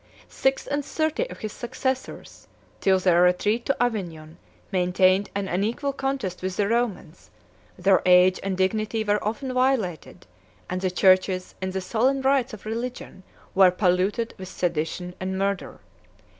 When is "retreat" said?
3.21-3.67